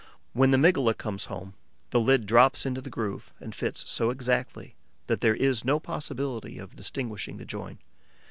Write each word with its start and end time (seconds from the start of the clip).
When 0.33 0.49
the 0.49 0.57
Mygale 0.57 0.95
comes 0.97 1.25
home, 1.25 1.53
the 1.91 1.99
lid 1.99 2.25
drops 2.25 2.65
into 2.65 2.81
the 2.81 2.89
groove 2.89 3.31
and 3.39 3.53
fits 3.53 3.83
so 3.87 4.09
exactly 4.09 4.73
that 5.05 5.21
there 5.21 5.35
is 5.35 5.63
no 5.63 5.79
possibility 5.79 6.57
of 6.57 6.75
distinguishing 6.75 7.37
the 7.37 7.45
join. 7.45 7.77